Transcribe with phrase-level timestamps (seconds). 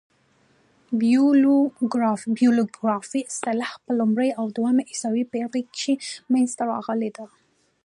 [0.99, 5.95] بیبلوګرافي اصطلاح په لومړۍ او دوهمه عیسوي پېړۍ کښي
[6.31, 7.25] منځ ته راغلې ده.